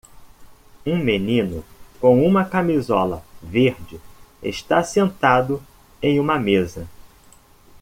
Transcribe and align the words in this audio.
Um 0.83 0.97
menino 0.97 1.63
com 1.99 2.25
uma 2.25 2.43
camisola 2.43 3.23
verde 3.39 4.01
está 4.41 4.83
sentado 4.83 5.61
em 6.01 6.19
uma 6.19 6.39
mesa. 6.39 6.87